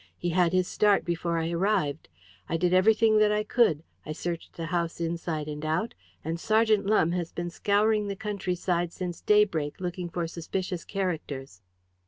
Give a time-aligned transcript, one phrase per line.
[0.17, 2.09] "He had his start before I arrived.
[2.49, 3.83] I did everything that I could.
[4.03, 5.93] I searched the house inside and out,
[6.25, 11.61] and Sergeant Lumbe has been scouring the country side since daybreak looking for suspicious characters."